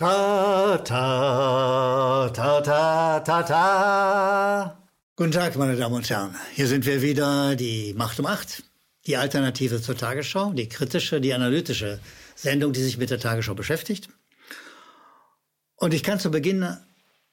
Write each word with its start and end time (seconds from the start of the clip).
Ta, 0.00 0.78
ta, 0.82 2.30
ta, 2.32 2.60
ta, 2.62 3.20
ta, 3.20 3.42
ta. 3.42 4.78
Guten 5.14 5.30
Tag, 5.30 5.56
meine 5.56 5.76
Damen 5.76 5.94
und 5.94 6.08
Herren. 6.08 6.34
Hier 6.54 6.68
sind 6.68 6.86
wir 6.86 7.02
wieder, 7.02 7.54
die 7.54 7.92
Macht 7.92 8.18
um 8.18 8.24
Acht. 8.24 8.62
Die 9.06 9.18
Alternative 9.18 9.82
zur 9.82 9.98
Tagesschau, 9.98 10.54
die 10.54 10.70
kritische, 10.70 11.20
die 11.20 11.34
analytische 11.34 12.00
Sendung, 12.34 12.72
die 12.72 12.80
sich 12.80 12.96
mit 12.96 13.10
der 13.10 13.20
Tagesschau 13.20 13.52
beschäftigt. 13.52 14.08
Und 15.76 15.92
ich 15.92 16.02
kann 16.02 16.18
zu 16.18 16.30
Beginn 16.30 16.78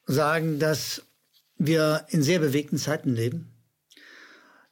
sagen, 0.06 0.60
dass 0.60 1.04
wir 1.56 2.06
in 2.10 2.22
sehr 2.22 2.40
bewegten 2.40 2.78
Zeiten 2.78 3.16
leben. 3.16 3.57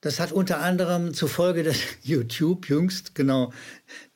Das 0.05 0.19
hat 0.19 0.31
unter 0.31 0.61
anderem 0.61 1.15
zur 1.15 1.29
Folge, 1.29 1.63
dass 1.63 1.77
YouTube 2.03 2.69
jüngst 2.69 3.15
genau 3.15 3.51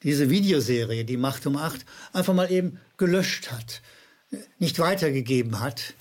diese 0.03 0.29
Videoserie, 0.29 1.03
die 1.03 1.17
Macht 1.17 1.47
um 1.47 1.57
Acht, 1.57 1.83
einfach 2.13 2.35
mal 2.35 2.51
eben 2.51 2.79
gelöscht 2.97 3.49
hat, 3.51 3.81
nicht 4.59 4.77
weitergegeben 4.77 5.59
hat. 5.59 5.95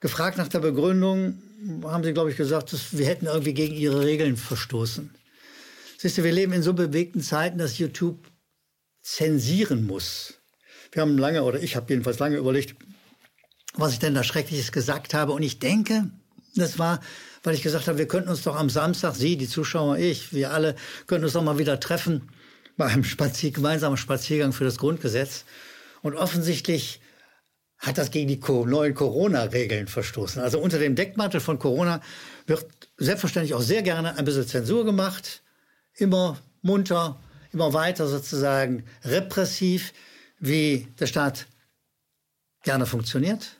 Gefragt 0.00 0.36
nach 0.36 0.48
der 0.48 0.58
Begründung, 0.58 1.40
haben 1.84 2.04
sie, 2.04 2.12
glaube 2.12 2.30
ich, 2.30 2.36
gesagt, 2.36 2.74
dass 2.74 2.98
wir 2.98 3.06
hätten 3.06 3.24
irgendwie 3.24 3.54
gegen 3.54 3.76
ihre 3.76 4.04
Regeln 4.04 4.36
verstoßen. 4.36 5.10
Siehst 5.96 6.18
du, 6.18 6.24
wir 6.24 6.32
leben 6.32 6.52
in 6.52 6.62
so 6.62 6.74
bewegten 6.74 7.22
Zeiten, 7.22 7.56
dass 7.56 7.78
YouTube 7.78 8.18
zensieren 9.00 9.86
muss. 9.86 10.34
Wir 10.92 11.00
haben 11.00 11.16
lange, 11.16 11.44
oder 11.44 11.62
ich 11.62 11.76
habe 11.76 11.86
jedenfalls 11.88 12.18
lange 12.18 12.36
überlegt, 12.36 12.74
was 13.72 13.94
ich 13.94 14.00
denn 14.00 14.14
da 14.14 14.22
Schreckliches 14.22 14.70
gesagt 14.70 15.14
habe. 15.14 15.32
Und 15.32 15.42
ich 15.42 15.58
denke, 15.58 16.10
das 16.56 16.78
war, 16.78 17.00
weil 17.42 17.54
ich 17.54 17.62
gesagt 17.62 17.88
habe, 17.88 17.98
wir 17.98 18.08
könnten 18.08 18.28
uns 18.28 18.42
doch 18.42 18.56
am 18.56 18.70
Samstag, 18.70 19.14
Sie, 19.14 19.36
die 19.36 19.48
Zuschauer, 19.48 19.98
ich, 19.98 20.32
wir 20.32 20.52
alle, 20.52 20.74
könnten 21.06 21.24
uns 21.24 21.32
doch 21.32 21.42
mal 21.42 21.58
wieder 21.58 21.80
treffen 21.80 22.30
bei 22.76 22.86
einem 22.86 23.04
Spazier 23.04 23.50
gemeinsamen 23.50 23.96
Spaziergang 23.96 24.52
für 24.52 24.64
das 24.64 24.78
Grundgesetz. 24.78 25.44
Und 26.02 26.14
offensichtlich 26.14 27.00
hat 27.78 27.96
das 27.96 28.10
gegen 28.10 28.28
die 28.28 28.40
neuen 28.66 28.94
Corona-Regeln 28.94 29.86
verstoßen. 29.86 30.42
Also 30.42 30.60
unter 30.60 30.78
dem 30.78 30.94
Deckmantel 30.94 31.40
von 31.40 31.58
Corona 31.58 32.00
wird 32.46 32.66
selbstverständlich 32.98 33.54
auch 33.54 33.62
sehr 33.62 33.82
gerne 33.82 34.16
ein 34.16 34.24
bisschen 34.24 34.46
Zensur 34.46 34.84
gemacht. 34.84 35.42
Immer 35.94 36.38
munter, 36.62 37.18
immer 37.52 37.72
weiter 37.72 38.06
sozusagen 38.06 38.84
repressiv, 39.04 39.92
wie 40.38 40.88
der 40.98 41.06
Staat 41.06 41.46
gerne 42.64 42.84
funktioniert 42.84 43.56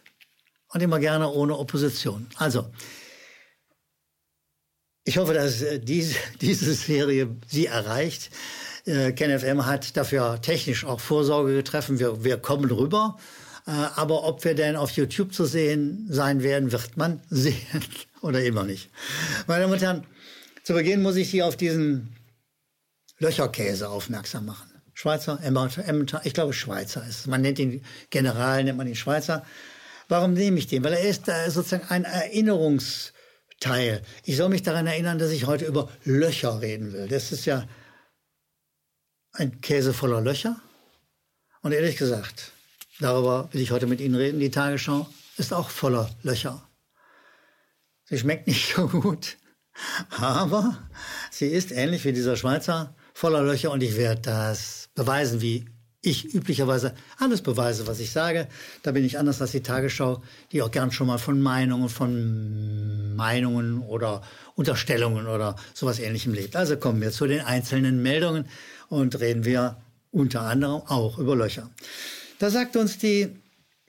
und 0.68 0.82
immer 0.82 0.98
gerne 0.98 1.30
ohne 1.30 1.56
Opposition. 1.56 2.26
Also, 2.36 2.70
ich 5.10 5.18
hoffe, 5.18 5.34
dass 5.34 5.60
äh, 5.60 5.80
diese, 5.80 6.14
diese 6.40 6.72
Serie 6.72 7.28
Sie 7.48 7.66
erreicht. 7.66 8.30
Äh, 8.86 9.10
KenFM 9.10 9.66
hat 9.66 9.96
dafür 9.96 10.40
technisch 10.40 10.84
auch 10.84 11.00
Vorsorge 11.00 11.52
getroffen. 11.52 11.98
Wir, 11.98 12.22
wir 12.22 12.36
kommen 12.36 12.70
rüber. 12.70 13.18
Äh, 13.66 13.72
aber 13.72 14.22
ob 14.22 14.44
wir 14.44 14.54
denn 14.54 14.76
auf 14.76 14.92
YouTube 14.92 15.34
zu 15.34 15.46
sehen 15.46 16.06
sein 16.08 16.44
werden, 16.44 16.70
wird 16.70 16.96
man 16.96 17.20
sehen 17.28 17.56
oder 18.22 18.40
immer 18.44 18.62
nicht. 18.62 18.88
Meine 19.48 19.62
Damen 19.62 19.72
und 19.72 19.82
Herren, 19.82 20.06
zu 20.62 20.74
Beginn 20.74 21.02
muss 21.02 21.16
ich 21.16 21.28
Sie 21.30 21.42
auf 21.42 21.56
diesen 21.56 22.14
Löcherkäse 23.18 23.88
aufmerksam 23.88 24.46
machen. 24.46 24.70
Schweizer, 24.94 25.40
Emmental, 25.42 26.20
ich 26.22 26.34
glaube 26.34 26.52
Schweizer 26.52 27.04
ist. 27.04 27.26
Man 27.26 27.40
nennt 27.40 27.58
ihn 27.58 27.82
General, 28.10 28.62
nennt 28.62 28.78
man 28.78 28.86
ihn 28.86 28.94
Schweizer. 28.94 29.44
Warum 30.08 30.34
nehme 30.34 30.58
ich 30.58 30.68
den? 30.68 30.84
Weil 30.84 30.92
er 30.92 31.02
ist 31.02 31.26
sozusagen 31.48 31.88
ein 31.88 32.04
Erinnerungsteil. 33.60 34.02
Ich 34.24 34.36
soll 34.36 34.48
mich 34.48 34.62
daran 34.62 34.86
erinnern, 34.86 35.18
dass 35.18 35.30
ich 35.30 35.46
heute 35.46 35.66
über 35.66 35.88
Löcher 36.04 36.60
reden 36.60 36.92
will. 36.92 37.08
Das 37.08 37.32
ist 37.32 37.44
ja 37.44 37.66
ein 39.32 39.60
Käse 39.60 39.92
voller 39.92 40.20
Löcher. 40.20 40.60
Und 41.62 41.72
ehrlich 41.72 41.96
gesagt, 41.96 42.52
darüber 43.00 43.48
will 43.52 43.60
ich 43.60 43.70
heute 43.70 43.86
mit 43.86 44.00
Ihnen 44.00 44.14
reden. 44.14 44.40
Die 44.40 44.50
Tagesschau 44.50 45.06
ist 45.36 45.52
auch 45.52 45.70
voller 45.70 46.10
Löcher. 46.22 46.66
Sie 48.04 48.18
schmeckt 48.18 48.46
nicht 48.46 48.74
so 48.74 48.88
gut, 48.88 49.36
aber 50.18 50.88
sie 51.30 51.46
ist 51.46 51.70
ähnlich 51.70 52.04
wie 52.04 52.12
dieser 52.12 52.36
Schweizer 52.36 52.94
voller 53.14 53.42
Löcher 53.42 53.70
und 53.70 53.82
ich 53.82 53.96
werde 53.96 54.22
das 54.22 54.88
beweisen, 54.94 55.40
wie 55.40 55.66
ich 56.02 56.34
üblicherweise 56.34 56.94
alles 57.18 57.42
beweise, 57.42 57.86
was 57.86 58.00
ich 58.00 58.10
sage. 58.10 58.48
Da 58.82 58.92
bin 58.92 59.04
ich 59.04 59.18
anders 59.18 59.40
als 59.40 59.52
die 59.52 59.62
Tagesschau, 59.62 60.22
die 60.52 60.62
auch 60.62 60.70
gern 60.70 60.92
schon 60.92 61.06
mal 61.06 61.18
von 61.18 61.42
Meinungen, 61.42 61.88
von 61.88 63.14
Meinungen 63.16 63.82
oder 63.82 64.22
Unterstellungen 64.54 65.26
oder 65.26 65.56
sowas 65.74 65.98
ähnlichem 65.98 66.32
lebt. 66.32 66.56
Also 66.56 66.76
kommen 66.76 67.00
wir 67.02 67.10
zu 67.10 67.26
den 67.26 67.42
einzelnen 67.42 68.02
Meldungen 68.02 68.46
und 68.88 69.20
reden 69.20 69.44
wir 69.44 69.76
unter 70.10 70.42
anderem 70.42 70.82
auch 70.86 71.18
über 71.18 71.36
Löcher. 71.36 71.70
Da 72.38 72.50
sagt 72.50 72.76
uns 72.76 72.96
die 72.96 73.36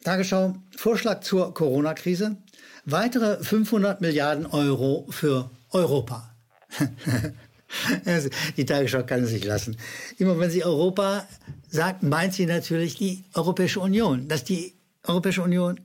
Tagesschau 0.03 0.55
Vorschlag 0.75 1.21
zur 1.21 1.53
Corona-Krise. 1.53 2.35
Weitere 2.85 3.41
500 3.43 4.01
Milliarden 4.01 4.45
Euro 4.47 5.07
für 5.09 5.49
Europa. 5.69 6.33
Die 8.57 8.65
Tagesschau 8.65 9.03
kann 9.03 9.23
es 9.23 9.29
sich 9.29 9.43
lassen. 9.43 9.77
Immer 10.17 10.37
wenn 10.39 10.49
sie 10.49 10.63
Europa 10.63 11.27
sagt, 11.69 12.03
meint 12.03 12.33
sie 12.33 12.45
natürlich 12.45 12.95
die 12.95 13.23
Europäische 13.33 13.79
Union. 13.79 14.27
Dass 14.27 14.43
die 14.43 14.73
Europäische 15.03 15.41
Union 15.41 15.79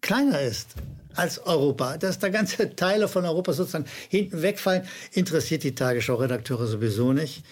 kleiner 0.00 0.40
ist 0.40 0.74
als 1.14 1.38
Europa, 1.38 1.98
dass 1.98 2.18
da 2.18 2.28
ganze 2.28 2.74
Teile 2.76 3.08
von 3.08 3.24
Europa 3.24 3.52
sozusagen 3.52 3.86
hinten 4.08 4.42
wegfallen, 4.42 4.86
interessiert 5.12 5.62
die 5.62 5.74
Tagesschau-Redakteure 5.74 6.66
sowieso 6.66 7.12
nicht. 7.12 7.44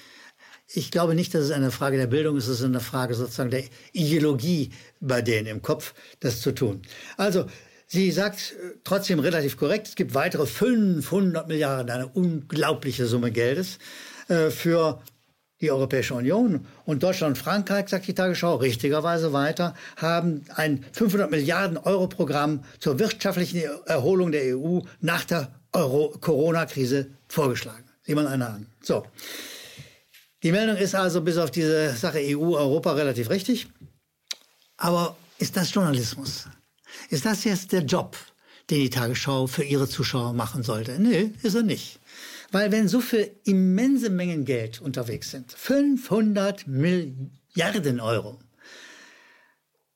Ich 0.71 0.91
glaube 0.91 1.15
nicht, 1.15 1.35
dass 1.35 1.45
es 1.45 1.51
eine 1.51 1.71
Frage 1.71 1.97
der 1.97 2.09
Bildung 2.09 2.37
ist, 2.37 2.47
es 2.47 2.59
ist 2.61 2.65
eine 2.65 2.81
Frage 2.81 3.15
sozusagen 3.15 3.51
der 3.51 3.65
Ideologie 3.93 4.71
bei 5.01 5.23
denen 5.23 5.47
im 5.47 5.63
Kopf, 5.63 5.95
das 6.21 6.43
zu 6.43 6.53
tun. 6.53 6.83
Also, 7.17 7.47
Sie 7.91 8.11
sagt 8.11 8.53
äh, 8.53 8.77
trotzdem 8.85 9.19
relativ 9.19 9.57
korrekt, 9.57 9.89
es 9.89 9.95
gibt 9.95 10.15
weitere 10.15 10.47
500 10.47 11.49
Milliarden, 11.49 11.91
eine 11.91 12.07
unglaubliche 12.07 13.07
Summe 13.07 13.33
Geldes 13.33 13.79
äh, 14.29 14.51
für 14.51 15.03
die 15.63 15.71
Europäische 15.71 16.15
Union 16.15 16.67
und 16.85 17.03
Deutschland 17.03 17.37
und 17.37 17.43
Frankreich, 17.43 17.89
sagt 17.89 18.07
die 18.07 18.15
Tagesschau 18.15 18.57
richtigerweise 18.57 19.33
weiter, 19.33 19.75
haben 19.97 20.45
ein 20.55 20.85
500 20.93 21.31
Milliarden 21.31 21.79
Euro 21.79 22.07
Programm 22.07 22.63
zur 22.79 22.99
wirtschaftlichen 22.99 23.63
Erholung 23.87 24.33
der 24.33 24.57
EU 24.57 24.81
nach 25.01 25.25
der 25.25 25.51
Corona-Krise 25.73 27.11
vorgeschlagen. 27.27 27.85
Sieh 28.03 28.15
mal 28.15 28.27
einer 28.27 28.51
an. 28.51 28.67
So. 28.83 29.05
Die 30.43 30.53
Meldung 30.53 30.77
ist 30.77 30.95
also 30.95 31.23
bis 31.23 31.39
auf 31.39 31.51
diese 31.51 31.95
Sache 31.97 32.19
EU, 32.21 32.55
Europa 32.55 32.93
relativ 32.93 33.31
richtig. 33.31 33.69
Aber 34.77 35.17
ist 35.39 35.57
das 35.57 35.75
Journalismus? 35.75 36.47
Ist 37.11 37.25
das 37.25 37.45
jetzt 37.45 37.73
der 37.73 37.83
Job, 37.83 38.17
den 38.71 38.81
die 38.81 38.91
Tagesschau 38.91 39.47
für 39.47 39.65
ihre 39.65 39.89
Zuschauer 39.89 40.33
machen 40.33 40.63
sollte? 40.63 40.99
Nö, 40.99 41.31
ist 41.43 41.55
er 41.55 41.63
nicht. 41.63 42.01
Weil 42.51 42.73
wenn 42.73 42.89
so 42.89 43.01
viel 43.01 43.31
immense 43.45 44.11
Mengen 44.11 44.45
Geld 44.45 44.81
unterwegs 44.81 45.31
sind, 45.31 45.53
500 45.53 46.67
Milliarden 46.67 48.01
Euro, 48.01 48.39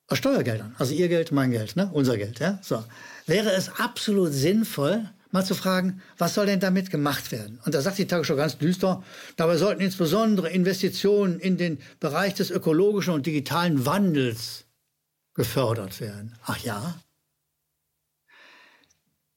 aus 0.07 0.17
Steuergeldern, 0.19 0.75
also 0.77 0.93
ihr 0.93 1.07
Geld, 1.07 1.31
mein 1.31 1.51
Geld, 1.51 1.75
ne? 1.75 1.89
unser 1.91 2.17
Geld, 2.17 2.39
ja? 2.39 2.59
so, 2.61 2.83
wäre 3.25 3.51
es 3.51 3.69
absolut 3.79 4.33
sinnvoll, 4.33 5.09
mal 5.31 5.43
zu 5.43 5.55
fragen, 5.55 6.01
was 6.19 6.35
soll 6.35 6.45
denn 6.45 6.59
damit 6.59 6.91
gemacht 6.91 7.31
werden? 7.31 7.59
Und 7.65 7.73
da 7.73 7.81
sagt 7.81 7.97
die 7.97 8.05
Tagesschau 8.05 8.35
ganz 8.35 8.57
düster, 8.59 9.03
dabei 9.35 9.57
sollten 9.57 9.81
insbesondere 9.81 10.49
Investitionen 10.49 11.39
in 11.39 11.57
den 11.57 11.79
Bereich 11.99 12.35
des 12.35 12.51
ökologischen 12.51 13.13
und 13.13 13.25
digitalen 13.25 13.85
Wandels 13.85 14.65
gefördert 15.33 15.99
werden. 15.99 16.35
Ach 16.45 16.57
ja? 16.59 16.99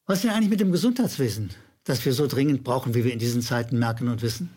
Was 0.07 0.19
ist 0.19 0.25
denn 0.25 0.31
eigentlich 0.31 0.51
mit 0.51 0.61
dem 0.61 0.73
Gesundheitswesen, 0.73 1.51
das 1.85 2.05
wir 2.05 2.13
so 2.13 2.27
dringend 2.27 2.63
brauchen, 2.65 2.95
wie 2.95 3.05
wir 3.05 3.13
in 3.13 3.19
diesen 3.19 3.43
Zeiten 3.43 3.79
merken 3.79 4.09
und 4.09 4.23
wissen? 4.23 4.55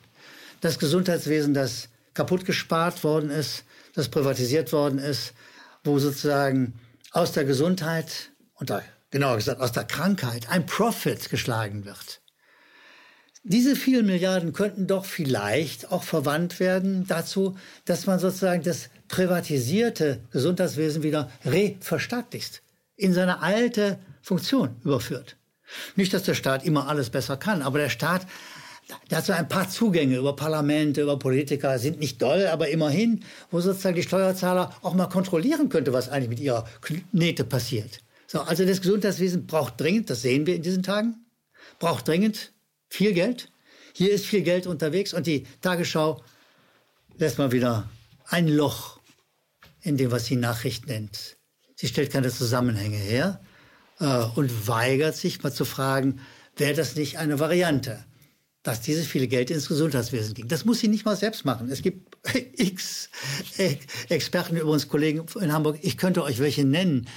Das 0.61 0.77
Gesundheitswesen, 0.77 1.53
das 1.53 1.89
kaputt 2.13 2.45
gespart 2.45 3.03
worden 3.03 3.29
ist, 3.29 3.63
das 3.94 4.09
privatisiert 4.09 4.72
worden 4.73 5.00
ist, 5.00 5.33
wo 5.83 5.97
sozusagen 6.00 6.73
aus 7.11 7.31
der 7.31 7.45
Gesundheit 7.45 8.31
und 8.53 8.69
da, 8.69 8.83
genauer 9.09 9.38
gesagt 9.38 9.62
aus 9.62 9.71
der 9.71 9.85
Krankheit 9.85 10.50
ein 10.50 10.65
Profit 10.65 11.30
geschlagen 11.30 11.85
wird. 11.85 12.21
Diese 13.44 13.77
vielen 13.77 14.06
Milliarden 14.06 14.51
könnten 14.51 14.86
doch 14.86 15.06
vielleicht 15.06 15.91
auch 15.91 16.03
verwandt 16.03 16.59
werden 16.59 17.06
dazu, 17.07 17.57
dass 17.86 18.06
man 18.06 18.19
sozusagen 18.19 18.63
das 18.63 18.89
privatisierte 19.07 20.19
Gesundheitswesen 20.31 21.03
wieder 21.03 21.31
reverstaatlicht, 21.45 22.62
in 22.97 23.13
seine 23.13 23.41
alte 23.41 23.97
Funktion 24.21 24.75
überführt. 24.83 25.38
Nicht, 25.95 26.13
dass 26.13 26.24
der 26.24 26.33
Staat 26.33 26.65
immer 26.65 26.89
alles 26.89 27.09
besser 27.12 27.38
kann, 27.38 27.62
aber 27.62 27.80
der 27.80 27.89
Staat, 27.89 28.27
so 29.24 29.33
ein 29.33 29.47
paar 29.47 29.69
Zugänge 29.69 30.18
über 30.18 30.35
Parlamente, 30.35 31.01
über 31.01 31.18
Politiker, 31.18 31.80
sind 31.80 32.00
nicht 32.00 32.21
doll, 32.21 32.47
aber 32.47 32.68
immerhin, 32.69 33.24
wo 33.51 33.62
sozusagen 33.62 33.95
die 33.95 34.03
Steuerzahler 34.03 34.75
auch 34.81 34.95
mal 34.95 35.07
kontrollieren 35.07 35.69
könnte, 35.69 35.94
was 35.94 36.09
eigentlich 36.09 36.30
mit 36.30 36.39
ihrer 36.39 36.65
Knete 36.81 37.45
passiert. 37.45 38.01
So, 38.27 38.42
also 38.42 38.65
das 38.65 38.81
Gesundheitswesen 38.81 39.47
braucht 39.47 39.80
dringend, 39.80 40.09
das 40.09 40.24
sehen 40.24 40.45
wir 40.45 40.56
in 40.56 40.62
diesen 40.62 40.83
Tagen, 40.83 41.25
braucht 41.80 42.07
dringend 42.07 42.51
viel 42.89 43.13
Geld. 43.13 43.51
Hier 43.94 44.12
ist 44.12 44.25
viel 44.25 44.41
Geld 44.41 44.68
unterwegs 44.68 45.13
und 45.13 45.27
die 45.27 45.45
Tagesschau 45.62 46.21
lässt 47.18 47.38
mal 47.38 47.51
wieder 47.51 47.89
ein 48.25 48.47
Loch 48.47 49.00
in 49.81 49.97
dem, 49.97 50.12
was 50.12 50.25
sie 50.25 50.36
Nachricht 50.36 50.88
nennt, 50.88 51.38
sie 51.75 51.88
stellt 51.88 52.12
keine 52.12 52.30
Zusammenhänge 52.30 52.97
her 52.97 53.41
äh, 54.00 54.24
und 54.36 54.68
weigert 54.68 55.15
sich 55.15 55.41
mal 55.41 55.53
zu 55.53 55.65
fragen, 55.65 56.19
wäre 56.57 56.74
das 56.74 56.95
nicht 56.95 57.18
eine 57.18 57.39
Variante, 57.39 58.03
dass 58.63 58.81
dieses 58.81 59.07
viele 59.07 59.27
Geld 59.27 59.51
ins 59.51 59.68
Gesundheitswesen 59.68 60.33
ging. 60.33 60.47
Das 60.47 60.65
muss 60.65 60.80
sie 60.80 60.89
nicht 60.89 61.06
mal 61.06 61.15
selbst 61.15 61.45
machen. 61.45 61.69
Es 61.69 61.81
gibt 61.81 62.18
x 62.57 63.09
Experten, 64.09 64.57
übrigens 64.57 64.88
Kollegen 64.88 65.25
in 65.39 65.53
Hamburg, 65.53 65.80
ich 65.81 65.97
könnte 65.97 66.24
euch 66.24 66.39
welche 66.39 66.65
nennen, 66.65 67.07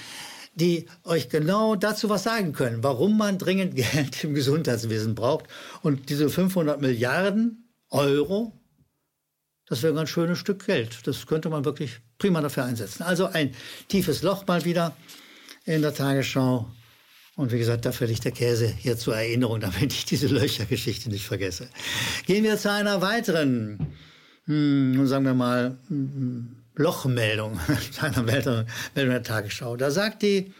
die 0.55 0.87
euch 1.05 1.29
genau 1.29 1.77
dazu 1.77 2.09
was 2.09 2.25
sagen 2.25 2.53
können, 2.53 2.83
warum 2.83 3.17
man 3.17 3.39
dringend 3.39 3.75
Geld 3.93 4.25
im 4.25 4.35
Gesundheitswesen 4.35 5.15
braucht. 5.15 5.47
Und 5.83 6.09
diese 6.09 6.29
500 6.29 6.81
Milliarden 6.81 7.73
Euro, 7.91 8.53
das 9.67 9.83
wäre 9.83 9.93
ein 9.93 9.97
ganz 9.97 10.11
schönes 10.11 10.39
Stück 10.39 10.67
Geld. 10.67 11.07
Das 11.07 11.27
könnte 11.27 11.49
man 11.49 11.65
wirklich 11.65 12.01
prima 12.19 12.41
dafür 12.41 12.65
einsetzen. 12.65 13.03
Also 13.03 13.27
ein 13.27 13.55
tiefes 13.89 14.23
Loch 14.23 14.47
mal 14.47 14.65
wieder 14.65 14.95
in 15.65 15.83
der 15.83 15.95
Tagesschau. 15.95 16.71
Und 17.35 17.51
wie 17.51 17.59
gesagt, 17.59 17.87
dafür 17.87 18.07
liegt 18.07 18.25
der 18.25 18.33
Käse 18.33 18.67
hier 18.67 18.99
zur 18.99 19.17
Erinnerung, 19.17 19.61
damit 19.61 19.93
ich 19.93 20.05
diese 20.05 20.27
Löchergeschichte 20.27 21.09
nicht 21.09 21.25
vergesse. 21.25 21.69
Gehen 22.27 22.45
wir 22.45 22.59
zu 22.59 22.71
einer 22.71 23.01
weiteren, 23.01 23.95
hm, 24.45 25.07
sagen 25.07 25.25
wir 25.25 25.35
mal, 25.35 25.79
hm, 25.89 26.62
Lochmeldung, 26.75 27.59
einer 28.01 28.23
Meldung 28.23 28.67
der 28.95 29.23
Tagesschau. 29.23 29.77
Da 29.77 29.91
sagt 29.91 30.23
die 30.23 30.53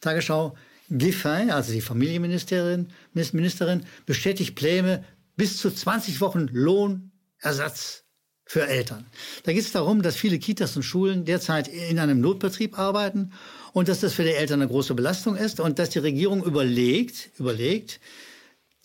Tagesschau, 0.00 0.56
Giffey, 0.90 1.50
also 1.50 1.72
die 1.72 1.80
Familienministerin, 1.80 2.88
Ministerin, 3.12 3.84
bestätigt 4.06 4.54
Pläne 4.54 5.04
bis 5.36 5.58
zu 5.58 5.70
20 5.70 6.20
Wochen 6.20 6.48
Lohnersatz 6.50 8.04
für 8.46 8.66
Eltern. 8.66 9.06
Da 9.44 9.52
geht 9.52 9.62
es 9.62 9.72
darum, 9.72 10.00
dass 10.00 10.16
viele 10.16 10.38
Kitas 10.38 10.74
und 10.76 10.82
Schulen 10.82 11.26
derzeit 11.26 11.68
in 11.68 11.98
einem 11.98 12.20
Notbetrieb 12.20 12.78
arbeiten 12.78 13.32
und 13.74 13.88
dass 13.88 14.00
das 14.00 14.14
für 14.14 14.24
die 14.24 14.32
Eltern 14.32 14.62
eine 14.62 14.70
große 14.70 14.94
Belastung 14.94 15.36
ist 15.36 15.60
und 15.60 15.78
dass 15.78 15.90
die 15.90 15.98
Regierung 15.98 16.42
überlegt, 16.42 17.30
überlegt, 17.38 18.00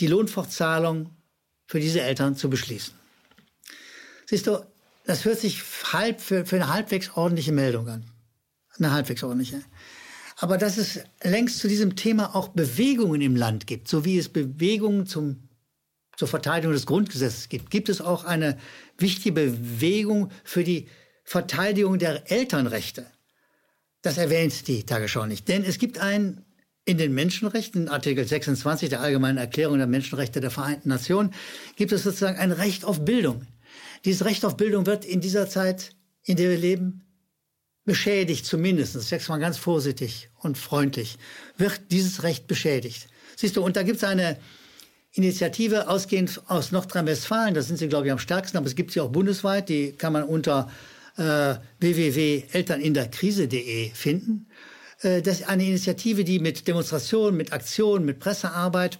die 0.01 0.07
Lohnfortzahlung 0.07 1.09
für 1.65 1.79
diese 1.79 2.01
Eltern 2.01 2.35
zu 2.35 2.49
beschließen. 2.49 2.93
Siehst 4.25 4.47
du, 4.47 4.65
das 5.05 5.25
hört 5.25 5.39
sich 5.39 5.61
halb 5.91 6.21
für, 6.21 6.45
für 6.45 6.55
eine 6.55 6.73
halbwegs 6.73 7.11
ordentliche 7.15 7.51
Meldung 7.51 7.87
an. 7.87 8.05
Eine 8.77 8.91
halbwegs 8.91 9.23
ordentliche. 9.23 9.61
Aber 10.37 10.57
dass 10.57 10.77
es 10.77 10.99
längst 11.23 11.59
zu 11.59 11.67
diesem 11.67 11.95
Thema 11.95 12.35
auch 12.35 12.49
Bewegungen 12.49 13.21
im 13.21 13.35
Land 13.35 13.67
gibt, 13.67 13.87
so 13.87 14.03
wie 14.03 14.17
es 14.17 14.29
Bewegungen 14.29 15.05
zum, 15.05 15.47
zur 16.17 16.27
Verteidigung 16.27 16.73
des 16.73 16.85
Grundgesetzes 16.85 17.49
gibt, 17.49 17.69
gibt 17.69 17.89
es 17.89 18.01
auch 18.01 18.23
eine 18.23 18.57
wichtige 18.97 19.33
Bewegung 19.33 20.31
für 20.43 20.63
die 20.63 20.87
Verteidigung 21.23 21.99
der 21.99 22.31
Elternrechte. 22.31 23.05
Das 24.01 24.17
erwähnt 24.17 24.67
die 24.67 24.85
Tagesschau 24.85 25.25
nicht. 25.25 25.47
Denn 25.47 25.63
es 25.63 25.77
gibt 25.77 25.99
ein 25.99 26.45
in 26.85 26.97
den 26.97 27.13
Menschenrechten, 27.13 27.87
Artikel 27.87 28.27
26 28.27 28.89
der 28.89 28.99
Allgemeinen 28.99 29.37
Erklärung 29.37 29.77
der 29.77 29.87
Menschenrechte 29.87 30.41
der 30.41 30.51
Vereinten 30.51 30.89
Nationen, 30.89 31.33
gibt 31.77 31.93
es 31.93 32.03
sozusagen 32.03 32.37
ein 32.37 32.51
Recht 32.51 32.83
auf 32.83 33.05
Bildung. 33.05 33.47
Dieses 34.05 34.25
Recht 34.25 34.45
auf 34.45 34.57
Bildung 34.57 34.85
wird 34.85 35.05
in 35.05 35.21
dieser 35.21 35.49
Zeit, 35.49 35.95
in 36.23 36.35
der 36.35 36.49
wir 36.49 36.57
leben, 36.57 37.03
beschädigt 37.85 38.45
zumindest, 38.45 38.95
ich 38.95 39.03
sage 39.03 39.23
mal 39.27 39.39
ganz 39.39 39.57
vorsichtig 39.57 40.29
und 40.39 40.57
freundlich, 40.57 41.17
wird 41.57 41.81
dieses 41.91 42.23
Recht 42.23 42.47
beschädigt. 42.47 43.07
Siehst 43.35 43.57
du, 43.57 43.63
und 43.63 43.75
da 43.75 43.83
gibt 43.83 43.97
es 43.97 44.03
eine 44.03 44.37
Initiative 45.11 45.89
ausgehend 45.89 46.41
aus 46.47 46.71
Nordrhein-Westfalen, 46.71 47.53
da 47.53 47.61
sind 47.61 47.77
sie, 47.77 47.87
glaube 47.87 48.07
ich, 48.07 48.11
am 48.11 48.19
stärksten, 48.19 48.57
aber 48.57 48.67
es 48.67 48.75
gibt 48.75 48.91
sie 48.91 49.01
auch 49.01 49.09
bundesweit, 49.09 49.69
die 49.69 49.91
kann 49.91 50.13
man 50.13 50.23
unter 50.23 50.71
äh, 51.17 51.55
www.elterninderkrise.de 51.79 53.91
finden. 53.91 54.47
Äh, 55.01 55.21
das 55.21 55.41
ist 55.41 55.49
eine 55.49 55.65
Initiative, 55.65 56.23
die 56.23 56.39
mit 56.39 56.67
Demonstrationen, 56.67 57.37
mit 57.37 57.53
Aktionen, 57.53 58.05
mit 58.05 58.19
Pressearbeit 58.19 58.97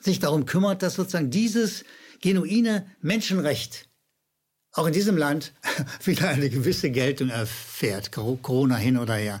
sich 0.00 0.18
darum 0.18 0.46
kümmert, 0.46 0.82
dass 0.82 0.94
sozusagen 0.94 1.30
dieses 1.30 1.84
genuine 2.20 2.86
Menschenrecht 3.02 3.88
auch 4.74 4.86
in 4.86 4.92
diesem 4.92 5.16
Land 5.16 5.52
wieder 6.04 6.28
eine 6.28 6.50
gewisse 6.50 6.90
Geltung 6.90 7.30
erfährt, 7.30 8.12
Corona 8.12 8.76
hin 8.76 8.98
oder 8.98 9.14
her. 9.14 9.40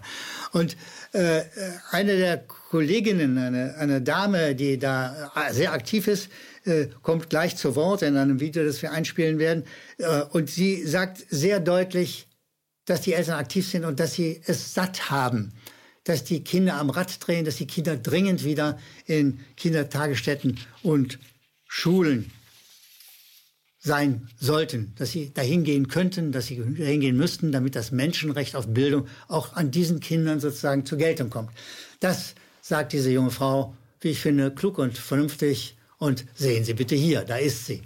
Und 0.52 0.76
äh, 1.12 1.42
eine 1.90 2.16
der 2.16 2.38
Kolleginnen, 2.38 3.36
eine, 3.36 3.74
eine 3.76 4.00
Dame, 4.00 4.54
die 4.54 4.78
da 4.78 5.32
äh, 5.34 5.52
sehr 5.52 5.72
aktiv 5.72 6.06
ist, 6.06 6.28
äh, 6.64 6.86
kommt 7.02 7.30
gleich 7.30 7.56
zu 7.56 7.76
Wort 7.76 8.02
in 8.02 8.16
einem 8.16 8.40
Video, 8.40 8.64
das 8.64 8.80
wir 8.80 8.92
einspielen 8.92 9.38
werden. 9.38 9.64
Äh, 9.98 10.22
und 10.30 10.48
sie 10.48 10.86
sagt 10.86 11.24
sehr 11.28 11.60
deutlich, 11.60 12.28
dass 12.86 13.00
die 13.00 13.14
Eltern 13.14 13.38
aktiv 13.38 13.68
sind 13.68 13.84
und 13.84 13.98
dass 13.98 14.14
sie 14.14 14.40
es 14.46 14.74
satt 14.74 15.10
haben, 15.10 15.52
dass 16.04 16.22
die 16.22 16.44
Kinder 16.44 16.74
am 16.74 16.90
Rad 16.90 17.26
drehen, 17.26 17.44
dass 17.44 17.56
die 17.56 17.66
Kinder 17.66 17.96
dringend 17.96 18.44
wieder 18.44 18.78
in 19.06 19.40
Kindertagesstätten 19.56 20.60
und 20.82 21.18
Schulen 21.66 22.30
sein 23.84 24.28
sollten, 24.40 24.94
dass 24.96 25.10
sie 25.10 25.32
dahin 25.34 25.62
gehen 25.62 25.88
könnten, 25.88 26.32
dass 26.32 26.46
sie 26.46 26.56
dahin 26.56 27.00
gehen 27.00 27.16
müssten, 27.18 27.52
damit 27.52 27.76
das 27.76 27.92
Menschenrecht 27.92 28.56
auf 28.56 28.66
Bildung 28.66 29.06
auch 29.28 29.52
an 29.54 29.70
diesen 29.70 30.00
Kindern 30.00 30.40
sozusagen 30.40 30.86
zur 30.86 30.96
Geltung 30.96 31.28
kommt. 31.28 31.50
Das 32.00 32.34
sagt 32.62 32.94
diese 32.94 33.10
junge 33.10 33.30
Frau, 33.30 33.74
wie 34.00 34.08
ich 34.08 34.20
finde, 34.20 34.50
klug 34.50 34.78
und 34.78 34.96
vernünftig. 34.96 35.76
Und 35.98 36.24
sehen 36.34 36.64
Sie 36.64 36.74
bitte 36.74 36.94
hier, 36.94 37.22
da 37.22 37.36
ist 37.36 37.66
sie. 37.66 37.82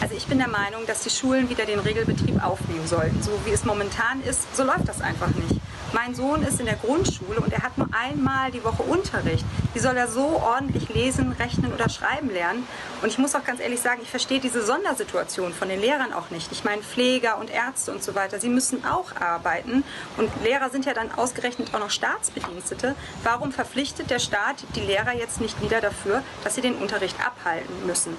Also 0.00 0.14
ich 0.16 0.26
bin 0.26 0.38
der 0.38 0.48
Meinung, 0.48 0.84
dass 0.86 1.02
die 1.02 1.10
Schulen 1.10 1.48
wieder 1.48 1.64
den 1.64 1.78
Regelbetrieb 1.78 2.42
aufnehmen 2.42 2.86
sollten. 2.86 3.22
So 3.22 3.30
wie 3.44 3.50
es 3.50 3.64
momentan 3.64 4.22
ist, 4.22 4.56
so 4.56 4.64
läuft 4.64 4.88
das 4.88 5.00
einfach 5.00 5.28
nicht. 5.28 5.60
Mein 5.96 6.14
Sohn 6.14 6.42
ist 6.42 6.60
in 6.60 6.66
der 6.66 6.76
Grundschule 6.76 7.40
und 7.40 7.50
er 7.54 7.62
hat 7.62 7.78
nur 7.78 7.88
einmal 7.90 8.50
die 8.50 8.62
Woche 8.62 8.82
Unterricht. 8.82 9.46
Wie 9.72 9.78
soll 9.78 9.96
er 9.96 10.08
so 10.08 10.26
ordentlich 10.26 10.90
lesen, 10.90 11.32
rechnen 11.32 11.72
oder 11.72 11.88
schreiben 11.88 12.28
lernen? 12.28 12.66
Und 13.00 13.08
ich 13.08 13.16
muss 13.16 13.34
auch 13.34 13.44
ganz 13.44 13.60
ehrlich 13.60 13.80
sagen, 13.80 14.00
ich 14.02 14.10
verstehe 14.10 14.38
diese 14.38 14.62
Sondersituation 14.62 15.54
von 15.54 15.70
den 15.70 15.80
Lehrern 15.80 16.12
auch 16.12 16.28
nicht. 16.28 16.52
Ich 16.52 16.64
meine, 16.64 16.82
Pfleger 16.82 17.38
und 17.38 17.48
Ärzte 17.48 17.92
und 17.92 18.02
so 18.02 18.14
weiter, 18.14 18.38
sie 18.38 18.50
müssen 18.50 18.84
auch 18.84 19.16
arbeiten. 19.16 19.84
Und 20.18 20.28
Lehrer 20.44 20.68
sind 20.68 20.84
ja 20.84 20.92
dann 20.92 21.10
ausgerechnet 21.12 21.74
auch 21.74 21.80
noch 21.80 21.90
Staatsbedienstete. 21.90 22.94
Warum 23.22 23.50
verpflichtet 23.50 24.10
der 24.10 24.18
Staat 24.18 24.64
die 24.74 24.80
Lehrer 24.80 25.14
jetzt 25.16 25.40
nicht 25.40 25.62
wieder 25.62 25.80
dafür, 25.80 26.22
dass 26.44 26.56
sie 26.56 26.60
den 26.60 26.74
Unterricht 26.74 27.16
abhalten 27.26 27.86
müssen? 27.86 28.12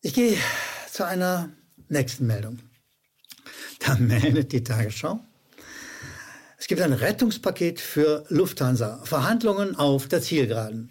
Ich 0.00 0.14
gehe 0.14 0.38
zu 0.92 1.04
einer 1.04 1.48
nächsten 1.88 2.28
Meldung. 2.28 2.60
Da 3.80 3.94
meldet 3.98 4.52
die 4.52 4.62
Tagesschau. 4.62 5.18
Es 6.66 6.68
gibt 6.68 6.82
ein 6.82 6.94
Rettungspaket 6.94 7.78
für 7.78 8.24
Lufthansa. 8.28 9.00
Verhandlungen 9.04 9.76
auf 9.76 10.08
der 10.08 10.20
Zielgeraden. 10.20 10.90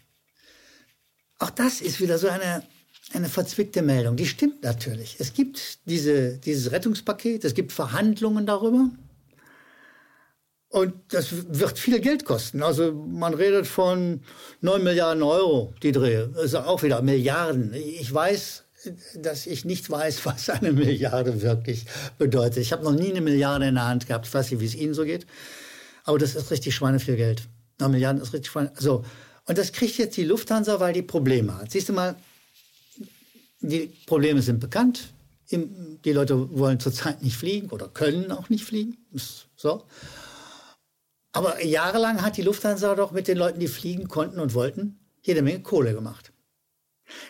Auch 1.37 1.49
das 1.49 1.81
ist 1.81 1.99
wieder 1.99 2.17
so 2.17 2.29
eine, 2.29 2.63
eine 3.11 3.27
verzwickte 3.27 3.81
Meldung. 3.81 4.15
Die 4.15 4.25
stimmt 4.25 4.63
natürlich. 4.63 5.17
Es 5.19 5.33
gibt 5.33 5.79
diese, 5.83 6.37
dieses 6.37 6.71
Rettungspaket, 6.71 7.43
es 7.43 7.53
gibt 7.53 7.73
Verhandlungen 7.73 8.45
darüber. 8.45 8.89
Und 10.69 10.93
das 11.09 11.27
wird 11.59 11.77
viel 11.77 11.99
Geld 11.99 12.23
kosten. 12.23 12.63
Also 12.63 12.93
man 12.93 13.33
redet 13.33 13.67
von 13.67 14.21
9 14.61 14.81
Milliarden 14.81 15.23
Euro, 15.23 15.73
die 15.83 15.91
Dreh. 15.91 16.27
Also 16.35 16.59
auch 16.59 16.83
wieder 16.83 17.01
Milliarden. 17.01 17.73
Ich 17.73 18.13
weiß, 18.13 18.63
dass 19.17 19.45
ich 19.45 19.65
nicht 19.65 19.89
weiß, 19.89 20.21
was 20.25 20.49
eine 20.49 20.71
Milliarde 20.71 21.41
wirklich 21.41 21.85
bedeutet. 22.17 22.59
Ich 22.59 22.71
habe 22.71 22.85
noch 22.85 22.93
nie 22.93 23.11
eine 23.11 23.19
Milliarde 23.19 23.67
in 23.67 23.75
der 23.75 23.89
Hand 23.89 24.07
gehabt. 24.07 24.25
Ich 24.25 24.33
weiß 24.33 24.51
nicht, 24.51 24.61
wie 24.61 24.67
es 24.67 24.75
Ihnen 24.75 24.93
so 24.93 25.03
geht. 25.03 25.27
Aber 26.05 26.17
das 26.17 26.35
ist 26.35 26.51
richtig 26.51 26.73
schweineviel 26.75 27.17
Geld. 27.17 27.47
Na, 27.79 27.89
Milliarden 27.89 28.21
ist 28.21 28.31
richtig 28.31 28.51
Schweine. 28.51 28.71
So. 28.77 29.03
Und 29.45 29.57
das 29.57 29.71
kriegt 29.73 29.97
jetzt 29.97 30.15
die 30.15 30.23
Lufthansa, 30.23 30.79
weil 30.79 30.93
die 30.93 31.01
Probleme 31.01 31.57
hat. 31.57 31.71
Siehst 31.71 31.89
du 31.89 31.93
mal, 31.93 32.15
die 33.59 33.91
Probleme 34.05 34.41
sind 34.41 34.59
bekannt. 34.59 35.13
Die 35.51 36.11
Leute 36.11 36.57
wollen 36.57 36.79
zurzeit 36.79 37.21
nicht 37.21 37.37
fliegen 37.37 37.69
oder 37.69 37.87
können 37.87 38.31
auch 38.31 38.49
nicht 38.49 38.63
fliegen. 38.63 38.97
So. 39.55 39.83
Aber 41.33 41.63
jahrelang 41.63 42.21
hat 42.21 42.37
die 42.37 42.41
Lufthansa 42.41 42.95
doch 42.95 43.11
mit 43.11 43.27
den 43.27 43.37
Leuten, 43.37 43.59
die 43.59 43.67
fliegen 43.67 44.07
konnten 44.07 44.39
und 44.39 44.53
wollten, 44.53 44.99
jede 45.21 45.41
Menge 45.41 45.61
Kohle 45.61 45.93
gemacht. 45.93 46.31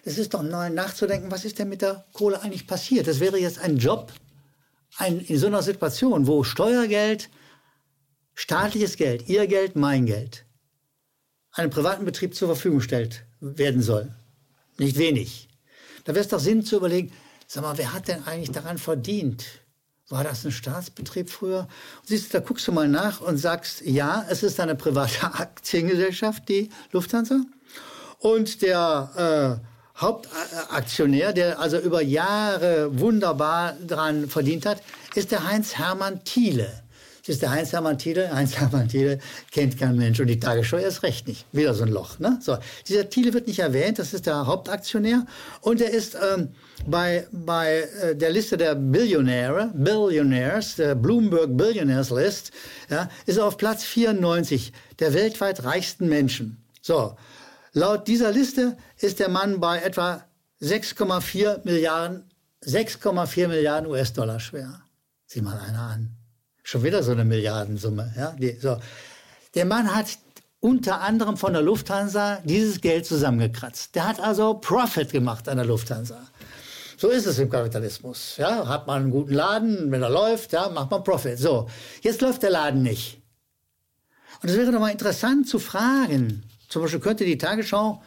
Es 0.03 0.17
ist 0.17 0.33
doch 0.33 0.43
neu 0.43 0.69
nachzudenken, 0.69 1.31
was 1.31 1.43
ist 1.43 1.59
denn 1.59 1.69
mit 1.69 1.81
der 1.81 2.05
Kohle 2.13 2.41
eigentlich 2.41 2.67
passiert? 2.67 3.07
Das 3.07 3.19
wäre 3.19 3.37
jetzt 3.37 3.59
ein 3.59 3.77
Job 3.77 4.13
ein, 4.97 5.19
in 5.19 5.37
so 5.37 5.47
einer 5.47 5.61
Situation, 5.61 6.27
wo 6.27 6.43
Steuergeld, 6.43 7.29
staatliches 8.35 8.97
Geld, 8.97 9.27
ihr 9.27 9.47
Geld, 9.47 9.75
mein 9.75 10.05
Geld, 10.05 10.45
einem 11.51 11.71
privaten 11.71 12.05
Betrieb 12.05 12.35
zur 12.35 12.49
Verfügung 12.49 12.79
gestellt 12.79 13.23
werden 13.39 13.81
soll. 13.81 14.13
Nicht 14.77 14.97
wenig. 14.97 15.49
Da 16.03 16.13
wäre 16.13 16.23
es 16.23 16.29
doch 16.29 16.39
Sinn 16.39 16.63
zu 16.63 16.75
überlegen, 16.75 17.11
sag 17.47 17.63
mal, 17.63 17.77
wer 17.77 17.93
hat 17.93 18.07
denn 18.07 18.23
eigentlich 18.25 18.51
daran 18.51 18.77
verdient? 18.77 19.45
War 20.09 20.23
das 20.23 20.45
ein 20.45 20.51
Staatsbetrieb 20.51 21.31
früher? 21.31 21.67
Siehst 22.03 22.27
du, 22.33 22.37
da 22.37 22.45
guckst 22.45 22.67
du 22.67 22.71
mal 22.71 22.87
nach 22.87 23.21
und 23.21 23.37
sagst, 23.37 23.81
ja, 23.81 24.23
es 24.29 24.43
ist 24.43 24.59
eine 24.59 24.75
private 24.75 25.23
Aktiengesellschaft, 25.33 26.47
die 26.47 26.69
Lufthansa. 26.91 27.41
Und 28.19 28.61
der 28.61 29.61
äh, 29.63 29.99
Hauptaktionär, 29.99 31.33
der 31.33 31.59
also 31.59 31.79
über 31.79 32.01
Jahre 32.01 32.99
wunderbar 32.99 33.73
daran 33.73 34.27
verdient 34.27 34.65
hat, 34.65 34.83
ist 35.15 35.31
der 35.31 35.45
Heinz 35.45 35.75
Hermann 35.75 36.23
Thiele. 36.23 36.84
Das 37.25 37.37
ist 37.37 37.41
der 37.41 37.49
Heinz-Hermann 37.49 37.97
Thiele. 37.97 38.31
Heinz-Hermann 38.31 38.87
Thiele 38.89 39.17
kennt 39.49 39.79
kein 39.79 39.97
Mensch 39.97 40.19
und 40.19 40.27
die 40.27 40.39
Tagesschau 40.39 40.77
erst 40.77 41.01
recht 41.01 41.27
nicht. 41.27 41.47
Wieder 41.51 41.73
so 41.73 41.83
ein 41.83 41.89
Loch. 41.89 42.19
Ne? 42.19 42.37
So, 42.39 42.59
dieser 42.87 43.09
Thiele 43.09 43.33
wird 43.33 43.47
nicht 43.47 43.59
erwähnt, 43.59 43.97
das 43.97 44.13
ist 44.13 44.27
der 44.27 44.45
Hauptaktionär 44.45 45.25
und 45.61 45.81
er 45.81 45.89
ist 45.89 46.15
ähm, 46.15 46.49
bei, 46.85 47.27
bei 47.31 47.87
äh, 48.01 48.15
der 48.15 48.29
Liste 48.29 48.57
der 48.57 48.75
Billionäre, 48.75 49.71
Billionaires, 49.73 50.75
der 50.75 50.93
Bloomberg 50.93 51.57
Billionaires 51.57 52.11
List, 52.11 52.51
ja, 52.91 53.09
ist 53.25 53.37
er 53.37 53.45
auf 53.45 53.57
Platz 53.57 53.83
94 53.83 54.71
der 54.99 55.15
weltweit 55.15 55.63
reichsten 55.63 56.07
Menschen. 56.07 56.63
So, 56.83 57.17
laut 57.73 58.07
dieser 58.07 58.31
Liste 58.31 58.77
ist 58.99 59.19
der 59.19 59.29
Mann 59.29 59.59
bei 59.59 59.79
etwa 59.79 60.23
6,4 60.61 61.61
Milliarden 61.65 62.29
6,4 62.63 63.47
Milliarden 63.47 63.89
US-Dollar 63.89 64.39
schwer. 64.39 64.81
Sieh 65.25 65.41
mal 65.41 65.59
einer 65.59 65.81
an. 65.81 66.14
Schon 66.67 66.81
wieder 66.81 67.03
so 67.03 67.11
eine 67.11 67.23
Milliardensumme. 67.23 68.11
Ja? 68.17 68.35
Die, 68.39 68.57
so. 68.59 68.77
Der 69.53 69.65
Mann 69.65 69.95
hat 69.95 70.17
unter 70.59 71.01
anderem 71.01 71.37
von 71.37 71.53
der 71.53 71.61
Lufthansa 71.61 72.39
dieses 72.43 72.81
Geld 72.81 73.05
zusammengekratzt. 73.05 73.93
Der 73.93 74.07
hat 74.07 74.19
also 74.19 74.55
Profit 74.55 75.11
gemacht 75.11 75.47
an 75.47 75.57
der 75.57 75.67
Lufthansa. 75.67 76.17
So 76.97 77.09
ist 77.09 77.27
es 77.27 77.37
im 77.37 77.51
Kapitalismus. 77.51 78.37
Ja, 78.37 78.67
hat 78.67 78.87
man 78.87 79.03
einen 79.03 79.11
guten 79.11 79.35
Laden, 79.35 79.91
wenn 79.91 80.01
er 80.01 80.09
läuft, 80.09 80.53
ja, 80.53 80.67
macht 80.69 80.89
man 80.89 81.03
Profit. 81.03 81.37
So, 81.37 81.69
jetzt 82.01 82.21
läuft 82.21 82.41
der 82.41 82.49
Laden 82.49 82.81
nicht. 82.81 83.21
Und 84.41 84.49
es 84.49 84.57
wäre 84.57 84.71
doch 84.71 84.79
mal 84.79 84.89
interessant 84.89 85.47
zu 85.47 85.59
fragen. 85.59 86.49
Zum 86.67 86.81
Beispiel 86.81 86.99
könnte 86.99 87.25
die 87.25 87.37
Tagesschau 87.37 88.01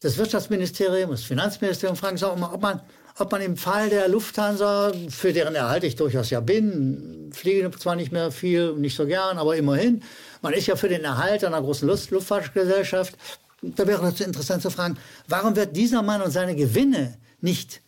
das 0.00 0.16
Wirtschaftsministerium, 0.16 1.10
das 1.10 1.24
Finanzministerium 1.24 1.94
fragen, 1.94 2.24
ob 2.24 2.62
man 2.62 2.80
ob 3.20 3.32
man 3.32 3.42
im 3.42 3.56
Fall 3.56 3.90
der 3.90 4.08
Lufthansa, 4.08 4.92
für 5.08 5.32
deren 5.32 5.54
Erhalt 5.54 5.84
ich 5.84 5.96
durchaus 5.96 6.30
ja 6.30 6.40
bin, 6.40 7.30
fliege 7.32 7.70
zwar 7.72 7.96
nicht 7.96 8.12
mehr 8.12 8.30
viel, 8.30 8.74
nicht 8.74 8.96
so 8.96 9.06
gern, 9.06 9.38
aber 9.38 9.56
immerhin, 9.56 10.02
man 10.42 10.52
ist 10.52 10.66
ja 10.66 10.76
für 10.76 10.88
den 10.88 11.04
Erhalt 11.04 11.44
einer 11.44 11.60
großen 11.60 11.86
Luft 11.86 12.10
Luftfahrtgesellschaft. 12.10 13.16
Da 13.62 13.86
wäre 13.86 14.06
es 14.08 14.20
interessant 14.20 14.62
zu 14.62 14.70
fragen, 14.70 14.96
warum 15.28 15.54
wird 15.56 15.76
dieser 15.76 16.02
Mann 16.02 16.22
und 16.22 16.30
seine 16.30 16.56
Gewinne 16.56 17.18
nicht 17.40 17.82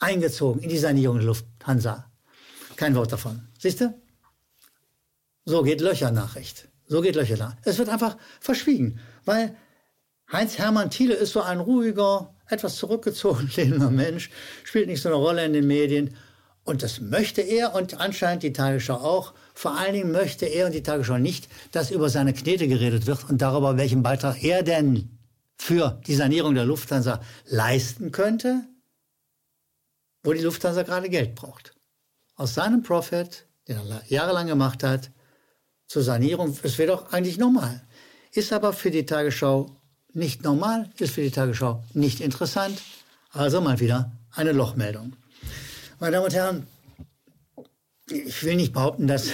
eingezogen 0.00 0.62
in 0.62 0.68
die 0.68 0.78
Sanierung 0.78 1.18
der 1.18 1.26
Lufthansa? 1.26 2.10
Kein 2.76 2.94
Wort 2.94 3.12
davon. 3.12 3.46
Siehst 3.58 3.80
du? 3.80 3.94
So 5.44 5.62
geht 5.62 5.80
Löchernachricht. 5.80 6.68
So 6.86 7.00
geht 7.00 7.14
Löcher 7.14 7.36
nach. 7.36 7.56
Es 7.62 7.78
wird 7.78 7.88
einfach 7.88 8.16
verschwiegen, 8.40 9.00
weil 9.24 9.56
Heinz-Hermann 10.32 10.90
Thiele 10.90 11.14
ist 11.14 11.32
so 11.32 11.42
ein 11.42 11.60
ruhiger, 11.60 12.33
etwas 12.48 12.76
zurückgezogener 12.76 13.90
Mensch, 13.90 14.30
spielt 14.64 14.88
nicht 14.88 15.02
so 15.02 15.08
eine 15.08 15.16
Rolle 15.16 15.44
in 15.44 15.52
den 15.52 15.66
Medien. 15.66 16.16
Und 16.64 16.82
das 16.82 17.00
möchte 17.00 17.42
er 17.42 17.74
und 17.74 18.00
anscheinend 18.00 18.42
die 18.42 18.52
Tagesschau 18.52 18.94
auch. 18.94 19.34
Vor 19.54 19.76
allen 19.76 19.92
Dingen 19.92 20.12
möchte 20.12 20.46
er 20.46 20.66
und 20.66 20.72
die 20.72 20.82
Tagesschau 20.82 21.18
nicht, 21.18 21.48
dass 21.72 21.90
über 21.90 22.08
seine 22.08 22.32
Knete 22.32 22.68
geredet 22.68 23.06
wird 23.06 23.28
und 23.28 23.42
darüber, 23.42 23.76
welchen 23.76 24.02
Beitrag 24.02 24.42
er 24.42 24.62
denn 24.62 25.10
für 25.56 26.00
die 26.06 26.14
Sanierung 26.14 26.54
der 26.54 26.64
Lufthansa 26.64 27.20
leisten 27.46 28.12
könnte, 28.12 28.62
wo 30.22 30.32
die 30.32 30.40
Lufthansa 30.40 30.82
gerade 30.82 31.08
Geld 31.10 31.34
braucht. 31.34 31.74
Aus 32.34 32.54
seinem 32.54 32.82
Profit, 32.82 33.46
den 33.68 33.76
er 33.76 34.02
jahrelang 34.08 34.46
gemacht 34.46 34.82
hat, 34.82 35.10
zur 35.86 36.02
Sanierung, 36.02 36.56
es 36.62 36.78
wäre 36.78 36.92
doch 36.92 37.12
eigentlich 37.12 37.38
normal. 37.38 37.86
Ist 38.32 38.52
aber 38.52 38.72
für 38.72 38.90
die 38.90 39.06
Tagesschau 39.06 39.80
nicht 40.14 40.42
normal, 40.42 40.90
ist 40.98 41.14
für 41.14 41.22
die 41.22 41.30
Tagesschau 41.30 41.82
nicht 41.92 42.20
interessant. 42.20 42.80
Also 43.32 43.60
mal 43.60 43.80
wieder 43.80 44.12
eine 44.32 44.52
Lochmeldung. 44.52 45.14
Meine 45.98 46.12
Damen 46.12 46.26
und 46.26 46.34
Herren, 46.34 46.66
ich 48.08 48.42
will 48.44 48.56
nicht 48.56 48.72
behaupten, 48.72 49.06
dass, 49.06 49.30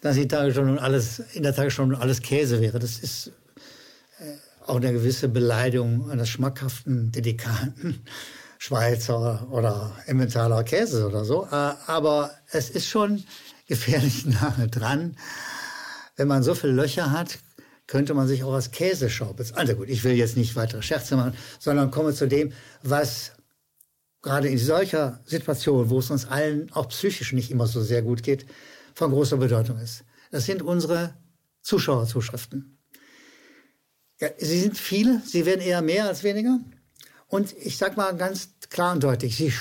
dass 0.00 0.16
die 0.16 0.26
Tagesschau 0.26 0.62
nun 0.62 0.78
alles, 0.78 1.20
in 1.34 1.42
der 1.42 1.54
Tagesschau 1.54 1.86
nun 1.86 1.94
alles 1.94 2.22
Käse 2.22 2.60
wäre. 2.60 2.78
Das 2.78 2.98
ist 2.98 3.32
äh, 4.18 4.34
auch 4.66 4.76
eine 4.76 4.92
gewisse 4.92 5.28
Beleidigung 5.28 6.10
eines 6.10 6.28
schmackhaften, 6.28 7.12
dedikaten 7.12 8.02
Schweizer 8.58 9.48
oder 9.50 9.92
Emmentaler 10.06 10.64
Käse 10.64 11.06
oder 11.06 11.24
so. 11.24 11.46
Äh, 11.50 11.74
aber 11.86 12.32
es 12.50 12.70
ist 12.70 12.88
schon 12.88 13.24
gefährlich 13.66 14.26
nahe 14.26 14.68
dran. 14.68 15.16
Wenn 16.16 16.28
man 16.28 16.42
so 16.42 16.54
viele 16.54 16.72
Löcher 16.72 17.10
hat, 17.10 17.38
könnte 17.86 18.14
man 18.14 18.28
sich 18.28 18.44
auch 18.44 18.54
als 18.54 18.70
Käseschau 18.70 19.32
bezeichnen. 19.32 19.58
Also 19.58 19.74
gut, 19.74 19.88
ich 19.88 20.04
will 20.04 20.12
jetzt 20.12 20.36
nicht 20.36 20.56
weitere 20.56 20.82
Scherze 20.82 21.16
machen, 21.16 21.34
sondern 21.58 21.90
komme 21.90 22.14
zu 22.14 22.26
dem, 22.26 22.52
was 22.82 23.32
gerade 24.22 24.48
in 24.48 24.58
solcher 24.58 25.20
Situation, 25.26 25.90
wo 25.90 25.98
es 25.98 26.10
uns 26.10 26.26
allen 26.26 26.70
auch 26.72 26.88
psychisch 26.88 27.32
nicht 27.32 27.50
immer 27.50 27.66
so 27.66 27.82
sehr 27.82 28.02
gut 28.02 28.22
geht, 28.22 28.46
von 28.94 29.10
großer 29.10 29.36
Bedeutung 29.36 29.78
ist. 29.78 30.04
Das 30.30 30.46
sind 30.46 30.62
unsere 30.62 31.14
Zuschauerzuschriften. 31.62 32.78
Ja, 34.20 34.28
sie 34.38 34.60
sind 34.60 34.78
viele, 34.78 35.20
sie 35.26 35.44
werden 35.46 35.60
eher 35.60 35.82
mehr 35.82 36.06
als 36.06 36.22
weniger. 36.22 36.60
Und 37.26 37.54
ich 37.58 37.76
sage 37.78 37.96
mal 37.96 38.16
ganz 38.16 38.50
klar 38.70 38.92
und 38.92 39.02
deutlich, 39.02 39.36
sie 39.36 39.52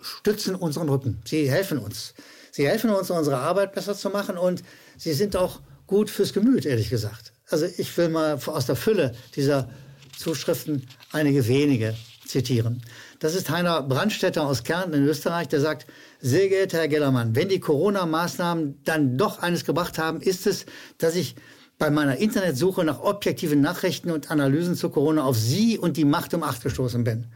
stützen 0.00 0.54
unseren 0.54 0.88
Rücken, 0.88 1.22
sie 1.24 1.50
helfen 1.50 1.78
uns. 1.78 2.14
Sie 2.50 2.68
helfen 2.68 2.90
uns, 2.90 3.10
unsere 3.10 3.38
Arbeit 3.38 3.72
besser 3.72 3.96
zu 3.96 4.10
machen 4.10 4.38
und 4.38 4.62
sie 4.96 5.12
sind 5.12 5.34
auch 5.34 5.60
gut 5.86 6.08
fürs 6.08 6.32
Gemüt, 6.32 6.66
ehrlich 6.66 6.88
gesagt. 6.88 7.33
Also 7.50 7.66
ich 7.66 7.96
will 7.96 8.08
mal 8.08 8.38
aus 8.46 8.66
der 8.66 8.76
Fülle 8.76 9.14
dieser 9.36 9.68
Zuschriften 10.16 10.86
einige 11.12 11.46
wenige 11.46 11.94
zitieren. 12.26 12.82
Das 13.18 13.34
ist 13.34 13.50
Heiner 13.50 13.82
Brandstätter 13.82 14.46
aus 14.46 14.64
Kärnten 14.64 14.94
in 14.94 15.04
Österreich, 15.04 15.48
der 15.48 15.60
sagt, 15.60 15.86
sehr 16.20 16.48
geehrter 16.48 16.78
Herr 16.78 16.88
Gellermann, 16.88 17.36
wenn 17.36 17.48
die 17.48 17.60
Corona-Maßnahmen 17.60 18.80
dann 18.84 19.18
doch 19.18 19.40
eines 19.40 19.64
gebracht 19.64 19.98
haben, 19.98 20.20
ist 20.20 20.46
es, 20.46 20.66
dass 20.98 21.16
ich 21.16 21.36
bei 21.78 21.90
meiner 21.90 22.16
Internetsuche 22.16 22.84
nach 22.84 23.00
objektiven 23.00 23.60
Nachrichten 23.60 24.10
und 24.10 24.30
Analysen 24.30 24.76
zu 24.76 24.90
Corona 24.90 25.24
auf 25.24 25.36
Sie 25.36 25.76
und 25.76 25.96
die 25.96 26.04
Macht 26.04 26.32
um 26.32 26.42
Acht 26.42 26.62
gestoßen 26.62 27.02
bin. 27.04 27.26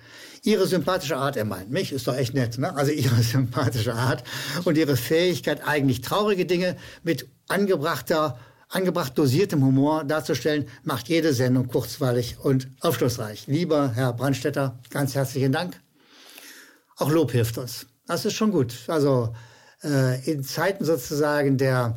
Ihre 0.45 0.67
sympathische 0.67 1.17
Art, 1.17 1.37
er 1.37 1.45
meint 1.45 1.71
mich, 1.71 1.93
ist 1.93 2.07
doch 2.07 2.17
echt 2.17 2.35
nett, 2.35 2.57
ne? 2.57 2.75
Also 2.75 2.93
Ihre 2.93 3.21
sympathische 3.23 3.95
Art 3.95 4.23
und 4.65 4.79
Ihre 4.79 4.97
Fähigkeit, 4.97 5.67
eigentlich 5.67 6.01
traurige 6.01 6.47
Dinge 6.47 6.77
mit 7.03 7.29
angebrachter 7.49 8.39
angebracht 8.69 9.17
dosiertem 9.17 9.65
Humor 9.65 10.05
darzustellen, 10.05 10.67
macht 10.83 11.09
jede 11.09 11.33
Sendung 11.33 11.69
kurzweilig 11.69 12.37
und 12.43 12.69
aufschlussreich. 12.81 13.47
Lieber 13.47 13.93
Herr 13.95 14.13
Brandstetter, 14.13 14.79
ganz 14.91 15.15
herzlichen 15.15 15.53
Dank. 15.53 15.81
Auch 16.97 17.11
Lob 17.11 17.33
hilft 17.33 17.59
uns. 17.59 17.87
Das 18.07 18.25
ist 18.25 18.35
schon 18.35 18.51
gut. 18.51 18.75
Also 18.89 19.35
äh, 19.85 20.31
in 20.31 20.43
Zeiten 20.43 20.85
sozusagen 20.85 21.57
der 21.57 21.97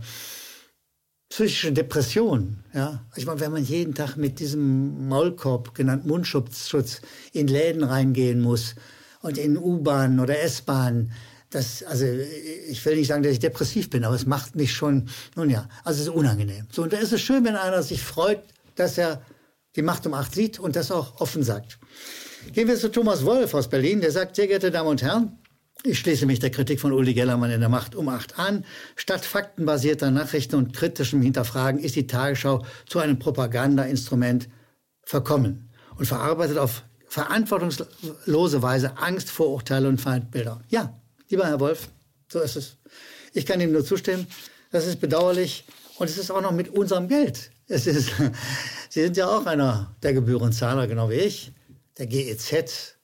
psychischen 1.29 1.73
Depression, 1.73 2.63
ja, 2.73 3.05
ich 3.15 3.25
meine, 3.25 3.39
wenn 3.39 3.53
man 3.53 3.63
jeden 3.63 3.95
Tag 3.95 4.17
mit 4.17 4.39
diesem 4.39 5.07
Maulkorb, 5.07 5.73
genannt 5.73 6.05
Mundschutz, 6.05 7.01
in 7.31 7.47
Läden 7.47 7.83
reingehen 7.83 8.41
muss 8.41 8.75
und 9.21 9.37
in 9.37 9.57
U-Bahnen 9.57 10.19
oder 10.19 10.41
S-Bahnen, 10.41 11.13
das, 11.51 11.83
also 11.83 12.05
ich 12.05 12.83
will 12.85 12.95
nicht 12.95 13.07
sagen, 13.07 13.23
dass 13.23 13.33
ich 13.33 13.39
depressiv 13.39 13.89
bin, 13.89 14.05
aber 14.05 14.15
es 14.15 14.25
macht 14.25 14.55
mich 14.55 14.73
schon, 14.73 15.09
nun 15.35 15.49
ja, 15.49 15.67
also 15.83 16.01
es 16.01 16.07
ist 16.07 16.13
unangenehm. 16.13 16.65
So, 16.71 16.83
und 16.83 16.93
da 16.93 16.97
ist 16.97 17.11
es 17.11 17.21
schön, 17.21 17.43
wenn 17.45 17.55
einer 17.55 17.83
sich 17.83 18.01
freut, 18.01 18.41
dass 18.75 18.97
er 18.97 19.21
die 19.75 19.81
Macht 19.81 20.07
um 20.07 20.13
acht 20.13 20.33
sieht 20.33 20.59
und 20.59 20.75
das 20.75 20.91
auch 20.91 21.19
offen 21.19 21.43
sagt. 21.43 21.77
Gehen 22.53 22.67
wir 22.67 22.77
zu 22.77 22.89
Thomas 22.89 23.25
Wolf 23.25 23.53
aus 23.53 23.69
Berlin, 23.69 24.01
der 24.01 24.11
sagt, 24.11 24.37
sehr 24.37 24.47
geehrte 24.47 24.71
Damen 24.71 24.89
und 24.89 25.01
Herren, 25.01 25.37
ich 25.83 25.99
schließe 25.99 26.25
mich 26.25 26.39
der 26.39 26.51
Kritik 26.51 26.79
von 26.79 26.93
Uli 26.93 27.13
Gellermann 27.13 27.51
in 27.51 27.59
der 27.59 27.69
Macht 27.69 27.95
um 27.95 28.07
acht 28.07 28.37
an. 28.37 28.65
Statt 28.95 29.25
faktenbasierter 29.25 30.11
Nachrichten 30.11 30.55
und 30.55 30.73
kritischem 30.73 31.21
Hinterfragen 31.21 31.79
ist 31.79 31.95
die 31.95 32.07
Tagesschau 32.07 32.63
zu 32.87 32.99
einem 32.99 33.19
Propagandainstrument 33.19 34.47
verkommen 35.03 35.69
und 35.97 36.05
verarbeitet 36.05 36.57
auf 36.57 36.83
verantwortungslose 37.07 38.61
Weise 38.61 38.97
Angst, 38.97 39.29
Vorurteile 39.29 39.89
und 39.89 39.99
Feindbilder. 39.99 40.61
Ja, 40.69 41.00
Lieber 41.31 41.47
Herr 41.47 41.61
Wolf, 41.61 41.87
so 42.27 42.41
ist 42.41 42.57
es. 42.57 42.77
Ich 43.33 43.45
kann 43.45 43.61
Ihnen 43.61 43.71
nur 43.71 43.85
zustimmen. 43.85 44.27
Das 44.71 44.85
ist 44.85 44.99
bedauerlich. 44.99 45.65
Und 45.97 46.09
es 46.09 46.17
ist 46.17 46.29
auch 46.29 46.41
noch 46.41 46.51
mit 46.51 46.69
unserem 46.69 47.07
Geld. 47.07 47.51
Es 47.67 47.87
ist, 47.87 48.11
Sie 48.89 49.01
sind 49.01 49.15
ja 49.15 49.27
auch 49.27 49.45
einer 49.45 49.95
der 50.03 50.13
Gebührenzahler, 50.13 50.87
genau 50.87 51.09
wie 51.09 51.15
ich. 51.15 51.53
Der 51.97 52.07
GEZ. 52.07 52.97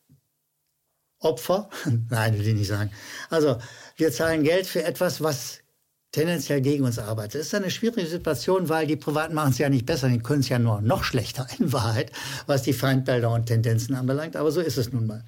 Opfer? 1.20 1.70
Nein, 2.10 2.38
will 2.38 2.48
ich 2.48 2.54
nicht 2.54 2.68
sagen. 2.68 2.92
Also, 3.30 3.60
wir 3.96 4.12
zahlen 4.12 4.44
Geld 4.44 4.68
für 4.68 4.84
etwas, 4.84 5.22
was 5.22 5.60
tendenziell 6.12 6.60
gegen 6.60 6.84
uns 6.84 7.00
arbeitet. 7.00 7.36
Das 7.36 7.48
ist 7.48 7.56
eine 7.56 7.72
schwierige 7.72 8.08
Situation, 8.08 8.68
weil 8.68 8.88
die 8.88 8.98
Privaten 8.98 9.36
machen 9.36 9.52
es 9.52 9.58
ja 9.58 9.70
nicht 9.70 9.86
besser, 9.86 10.10
die 10.10 10.20
können 10.20 10.42
es 10.42 10.50
ja 10.50 10.60
nur 10.60 10.82
noch 10.82 11.06
schlechter 11.06 11.48
in 11.60 11.72
Wahrheit, 11.72 12.12
was 12.46 12.64
die 12.64 12.74
Feindbilder 12.74 13.32
und 13.32 13.46
Tendenzen 13.46 13.96
anbelangt. 13.96 14.36
Aber 14.36 14.52
so 14.52 14.60
ist 14.60 14.78
es 14.78 14.92
nun 14.92 15.08
mal. 15.08 15.24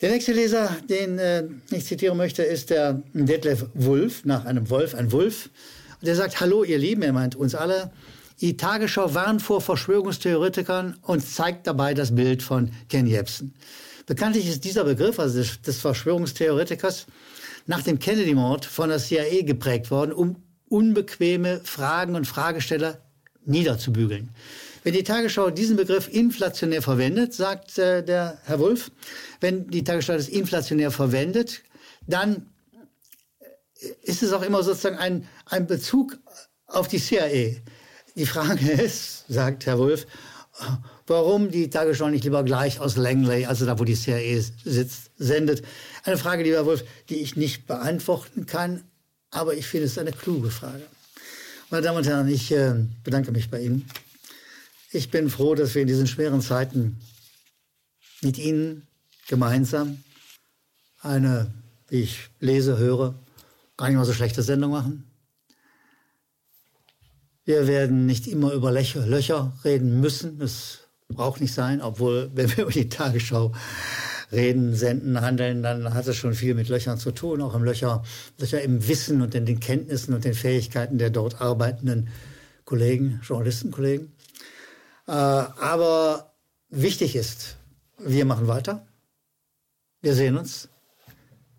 Der 0.00 0.10
nächste 0.10 0.32
Leser, 0.32 0.74
den 0.88 1.18
äh, 1.18 1.44
ich 1.70 1.84
zitieren 1.84 2.16
möchte, 2.16 2.42
ist 2.42 2.70
der 2.70 3.02
Detlef 3.12 3.66
Wulf, 3.74 4.24
nach 4.24 4.46
einem 4.46 4.70
Wolf, 4.70 4.94
ein 4.94 5.12
Wulf. 5.12 5.50
Und 6.00 6.06
der 6.06 6.16
sagt, 6.16 6.40
hallo 6.40 6.64
ihr 6.64 6.78
Lieben, 6.78 7.02
er 7.02 7.12
meint 7.12 7.36
uns 7.36 7.54
alle. 7.54 7.90
Die 8.40 8.56
Tagesschau 8.56 9.12
warnt 9.12 9.42
vor 9.42 9.60
Verschwörungstheoretikern 9.60 10.96
und 11.02 11.20
zeigt 11.20 11.66
dabei 11.66 11.92
das 11.92 12.14
Bild 12.14 12.42
von 12.42 12.70
Ken 12.88 13.06
Jebsen. 13.06 13.54
Bekanntlich 14.06 14.48
ist 14.48 14.64
dieser 14.64 14.84
Begriff, 14.84 15.18
also 15.20 15.38
des, 15.38 15.60
des 15.60 15.82
Verschwörungstheoretikers, 15.82 17.04
nach 17.66 17.82
dem 17.82 17.98
Kennedy-Mord 17.98 18.64
von 18.64 18.88
der 18.88 18.98
CIA 18.98 19.42
geprägt 19.42 19.90
worden, 19.90 20.12
um 20.12 20.36
unbequeme 20.70 21.60
Fragen 21.62 22.16
und 22.16 22.26
Fragesteller 22.26 23.02
niederzubügeln. 23.44 24.30
Wenn 24.82 24.94
die 24.94 25.04
Tagesschau 25.04 25.50
diesen 25.50 25.76
Begriff 25.76 26.08
inflationär 26.08 26.82
verwendet, 26.82 27.34
sagt 27.34 27.78
äh, 27.78 28.02
der 28.02 28.38
Herr 28.44 28.58
Wulff, 28.58 28.90
wenn 29.40 29.68
die 29.68 29.84
Tagesschau 29.84 30.14
das 30.14 30.28
inflationär 30.28 30.90
verwendet, 30.90 31.62
dann 32.06 32.46
ist 34.02 34.22
es 34.22 34.32
auch 34.32 34.42
immer 34.42 34.62
sozusagen 34.62 34.96
ein, 34.96 35.26
ein 35.46 35.66
Bezug 35.66 36.18
auf 36.66 36.88
die 36.88 36.98
CIA. 36.98 37.56
Die 38.16 38.26
Frage 38.26 38.70
ist, 38.82 39.24
sagt 39.28 39.66
Herr 39.66 39.78
Wulff, 39.78 40.06
warum 41.06 41.50
die 41.50 41.70
Tagesschau 41.70 42.08
nicht 42.08 42.24
lieber 42.24 42.44
gleich 42.44 42.80
aus 42.80 42.96
Langley, 42.96 43.46
also 43.46 43.66
da, 43.66 43.78
wo 43.78 43.84
die 43.84 43.94
CIA 43.94 44.40
sitzt, 44.64 45.10
sendet. 45.18 45.62
Eine 46.04 46.16
Frage, 46.16 46.42
lieber 46.42 46.64
Wolf, 46.66 46.84
die 47.08 47.16
ich 47.16 47.36
nicht 47.36 47.66
beantworten 47.66 48.46
kann, 48.46 48.84
aber 49.30 49.54
ich 49.54 49.66
finde 49.66 49.86
es 49.86 49.98
eine 49.98 50.12
kluge 50.12 50.50
Frage. 50.50 50.82
Meine 51.70 51.82
Damen 51.82 51.98
und 51.98 52.06
Herren, 52.06 52.28
ich 52.28 52.50
äh, 52.52 52.74
bedanke 53.04 53.32
mich 53.32 53.50
bei 53.50 53.60
Ihnen. 53.60 53.86
Ich 54.92 55.12
bin 55.12 55.30
froh, 55.30 55.54
dass 55.54 55.76
wir 55.76 55.82
in 55.82 55.88
diesen 55.88 56.08
schweren 56.08 56.40
Zeiten 56.40 56.98
mit 58.22 58.38
Ihnen 58.38 58.88
gemeinsam 59.28 60.02
eine, 60.98 61.54
wie 61.86 62.00
ich 62.00 62.28
lese, 62.40 62.76
höre, 62.76 63.14
gar 63.76 63.86
nicht 63.86 63.96
mal 63.96 64.04
so 64.04 64.12
schlechte 64.12 64.42
Sendung 64.42 64.72
machen. 64.72 65.08
Wir 67.44 67.68
werden 67.68 68.06
nicht 68.06 68.26
immer 68.26 68.52
über 68.52 68.72
Löcher, 68.72 69.52
reden 69.64 70.00
müssen. 70.00 70.40
Das 70.40 70.80
braucht 71.08 71.40
nicht 71.40 71.54
sein, 71.54 71.80
obwohl, 71.80 72.28
wenn 72.34 72.50
wir 72.56 72.64
über 72.64 72.72
die 72.72 72.88
Tagesschau 72.88 73.52
reden, 74.32 74.74
senden, 74.74 75.20
handeln, 75.20 75.62
dann 75.62 75.94
hat 75.94 76.08
es 76.08 76.16
schon 76.16 76.34
viel 76.34 76.54
mit 76.54 76.68
Löchern 76.68 76.98
zu 76.98 77.12
tun, 77.12 77.42
auch 77.42 77.54
im 77.54 77.62
Löcher, 77.62 78.02
Löcher 78.38 78.60
im 78.60 78.88
Wissen 78.88 79.22
und 79.22 79.36
in 79.36 79.46
den 79.46 79.60
Kenntnissen 79.60 80.14
und 80.14 80.24
den 80.24 80.34
Fähigkeiten 80.34 80.98
der 80.98 81.10
dort 81.10 81.40
arbeitenden 81.40 82.08
Kollegen, 82.64 83.20
Journalistenkollegen. 83.22 84.12
Äh, 85.10 85.12
aber 85.12 86.36
wichtig 86.68 87.16
ist, 87.16 87.56
wir 87.98 88.24
machen 88.24 88.46
weiter. 88.46 88.86
Wir 90.02 90.14
sehen 90.14 90.36
uns. 90.38 90.68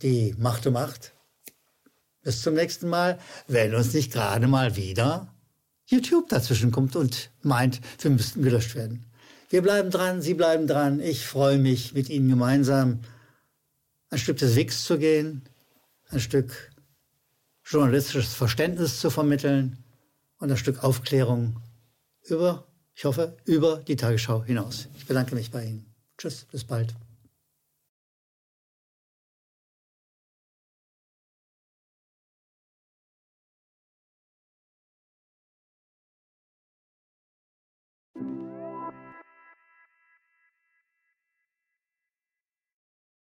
Die 0.01 0.33
Macht 0.37 0.65
um 0.67 0.73
Macht. 0.73 1.13
Bis 2.23 2.41
zum 2.41 2.53
nächsten 2.53 2.87
Mal, 2.87 3.19
wenn 3.47 3.75
uns 3.75 3.93
nicht 3.93 4.13
gerade 4.13 4.47
mal 4.47 4.77
wieder 4.77 5.35
YouTube 5.85 6.29
dazwischen 6.29 6.71
kommt 6.71 6.95
und 6.95 7.29
meint, 7.41 7.81
wir 7.99 8.11
müssten 8.11 8.41
gelöscht 8.41 8.73
werden. 8.73 9.05
Wir 9.49 9.61
bleiben 9.61 9.91
dran, 9.91 10.21
Sie 10.21 10.33
bleiben 10.33 10.65
dran. 10.65 11.01
Ich 11.01 11.27
freue 11.27 11.57
mich, 11.57 11.93
mit 11.93 12.07
Ihnen 12.07 12.29
gemeinsam 12.29 13.01
ein 14.09 14.17
Stück 14.17 14.37
des 14.37 14.55
Wegs 14.55 14.85
zu 14.85 14.97
gehen, 14.97 15.41
ein 16.07 16.21
Stück 16.21 16.71
journalistisches 17.65 18.33
Verständnis 18.33 19.01
zu 19.01 19.09
vermitteln 19.09 19.83
und 20.37 20.49
ein 20.49 20.57
Stück 20.57 20.85
Aufklärung 20.85 21.59
über, 22.23 22.70
ich 23.01 23.05
hoffe, 23.05 23.35
über 23.45 23.77
die 23.77 23.95
Tagesschau 23.95 24.43
hinaus. 24.43 24.87
Ich 24.95 25.07
bedanke 25.07 25.33
mich 25.33 25.49
bei 25.49 25.65
Ihnen. 25.65 25.91
Tschüss, 26.19 26.45
bis 26.51 26.63
bald. 26.63 26.93